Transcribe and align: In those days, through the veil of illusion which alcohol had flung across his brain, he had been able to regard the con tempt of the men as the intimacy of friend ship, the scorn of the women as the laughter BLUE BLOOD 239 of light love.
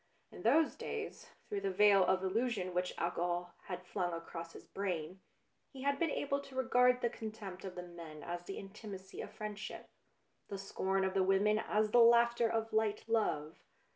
In 0.31 0.41
those 0.41 0.75
days, 0.75 1.29
through 1.47 1.61
the 1.61 1.69
veil 1.69 2.03
of 2.03 2.23
illusion 2.23 2.73
which 2.73 2.91
alcohol 2.97 3.53
had 3.65 3.85
flung 3.85 4.13
across 4.13 4.53
his 4.53 4.65
brain, 4.65 5.19
he 5.71 5.83
had 5.83 5.99
been 5.99 6.09
able 6.09 6.39
to 6.39 6.55
regard 6.55 7.01
the 7.01 7.09
con 7.11 7.29
tempt 7.31 7.63
of 7.65 7.75
the 7.75 7.83
men 7.83 8.23
as 8.23 8.41
the 8.41 8.57
intimacy 8.57 9.21
of 9.21 9.29
friend 9.31 9.59
ship, 9.59 9.91
the 10.47 10.57
scorn 10.57 11.03
of 11.05 11.13
the 11.13 11.21
women 11.21 11.59
as 11.59 11.91
the 11.91 11.99
laughter 11.99 12.45
BLUE 12.49 12.51
BLOOD 12.61 12.69
239 12.71 12.89
of 12.89 12.97
light 12.97 13.03
love. 13.31 13.59